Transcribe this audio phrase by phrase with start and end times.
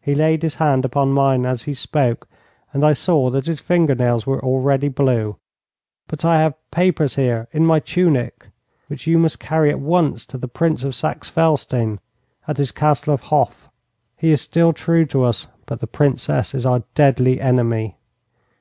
[0.00, 2.28] He laid his hand upon mine as he spoke,
[2.72, 5.34] and I saw that his finger nails were already blue.
[6.06, 8.50] 'But I have papers here in my tunic
[8.86, 11.98] which you must carry at once to the Prince of Saxe Felstein,
[12.46, 13.68] at his Castle of Hof.
[14.16, 17.96] He is still true to us, but the Princess is our deadly enemy.